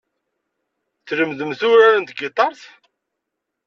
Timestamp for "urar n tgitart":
1.69-2.61